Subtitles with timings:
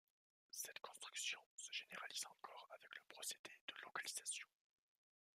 [0.49, 4.47] Cette construction se généralise encore avec le procédé de localisation.